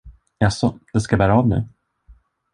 Jaså, 0.41 0.79
det 0.93 1.01
ska 1.01 1.17
bära 1.17 1.35
av 1.35 1.47
nu? 1.47 1.67